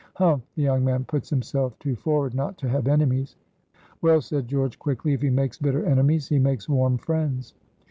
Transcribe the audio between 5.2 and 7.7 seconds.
he makes bitter enemies he makes warm friends."